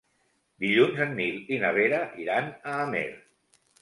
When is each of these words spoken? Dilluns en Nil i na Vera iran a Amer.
Dilluns 0.63 1.01
en 1.05 1.13
Nil 1.21 1.37
i 1.57 1.61
na 1.65 1.71
Vera 1.77 1.99
iran 2.25 2.51
a 2.73 2.77
Amer. 2.87 3.07